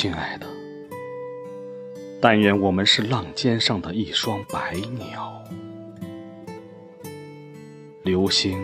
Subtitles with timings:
[0.00, 0.46] 亲爱的，
[2.22, 5.44] 但愿我们是浪尖上的一双白鸟，
[8.02, 8.58] 流星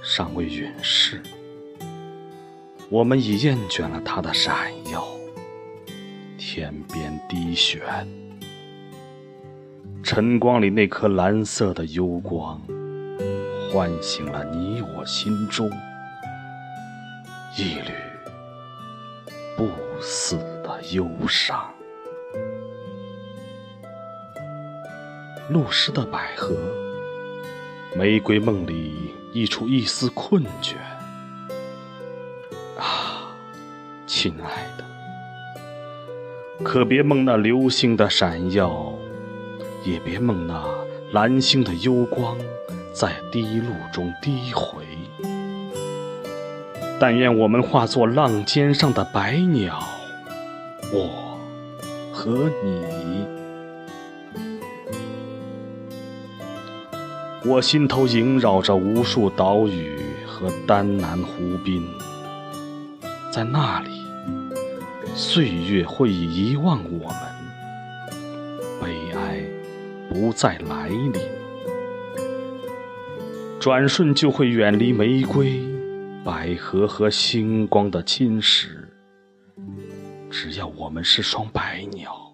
[0.00, 1.20] 尚未陨逝，
[2.88, 5.04] 我们已厌倦了它的闪耀。
[6.38, 7.82] 天边低悬，
[10.04, 12.62] 晨光里那颗蓝色的幽光，
[13.72, 15.68] 唤醒了你我心中
[17.58, 17.99] 一缕
[20.92, 21.58] 忧伤。
[25.48, 26.54] 露湿的百合，
[27.96, 30.76] 玫瑰梦里溢出一丝困倦。
[32.78, 33.34] 啊，
[34.06, 34.84] 亲爱的，
[36.64, 38.92] 可别梦那流星的闪耀，
[39.84, 40.64] 也别梦那
[41.12, 42.38] 蓝星的幽光
[42.92, 44.84] 在滴露中低回。
[47.00, 49.82] 但愿我们化作浪尖上的白鸟，
[50.92, 51.38] 我
[52.12, 53.26] 和你。
[57.44, 61.82] 我心头萦绕着无数岛屿和丹南湖滨，
[63.32, 63.90] 在那里，
[65.14, 67.16] 岁月会遗忘我们，
[68.82, 69.42] 悲哀
[70.08, 71.14] 不再来临，
[73.58, 75.62] 转瞬就会远离玫瑰、
[76.22, 78.79] 百合和星光的侵蚀。
[80.30, 82.32] 只要我们是双白鸟，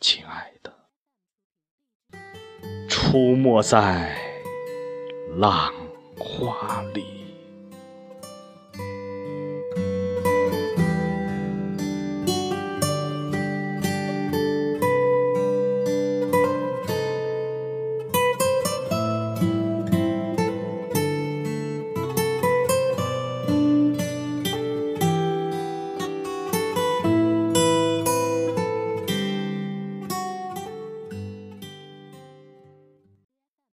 [0.00, 0.74] 亲爱的。
[2.88, 4.16] 出没在
[5.36, 5.72] 浪
[6.18, 7.27] 花里。